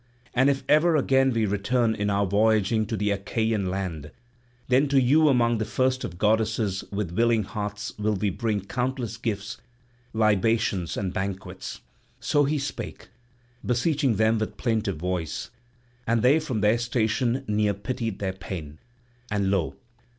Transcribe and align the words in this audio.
And 0.33 0.49
if 0.49 0.63
ever 0.67 0.95
again 0.95 1.29
we 1.31 1.45
return 1.45 1.93
in 1.93 2.09
our 2.09 2.25
voyaging 2.25 2.87
to 2.87 2.97
the 2.97 3.11
Achaean 3.11 3.69
land, 3.69 4.09
then 4.67 4.87
to 4.87 4.99
you 4.99 5.29
among 5.29 5.59
the 5.59 5.63
first 5.63 6.03
of 6.03 6.17
goddesses 6.17 6.83
with 6.91 7.11
willing 7.11 7.43
hearts 7.43 7.93
will 7.99 8.15
we 8.15 8.31
bring 8.31 8.65
countless 8.65 9.15
gifts, 9.17 9.57
libations 10.11 10.97
and 10.97 11.13
banquets." 11.13 11.81
So 12.19 12.45
he 12.45 12.57
spake, 12.57 13.09
beseeching 13.63 14.15
them 14.15 14.39
with 14.39 14.57
plaintive 14.57 14.97
voice; 14.97 15.51
and 16.07 16.23
they 16.23 16.39
from 16.39 16.61
their 16.61 16.79
station 16.79 17.43
near 17.47 17.75
pitied 17.75 18.17
their 18.17 18.33
pain; 18.33 18.79
and 19.29 19.51
lo! 19.51 19.75